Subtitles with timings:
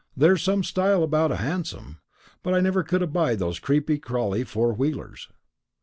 [0.17, 1.99] There's some style about a hansom;
[2.41, 5.29] but I never could abide those creepy crawley four wheelers."